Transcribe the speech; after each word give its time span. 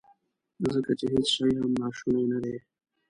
ځکه 0.73 0.91
چې 0.99 1.05
هیڅ 1.13 1.27
شی 1.35 1.49
هم 1.59 1.71
ناشونی 1.81 2.25
ندی. 2.31 2.55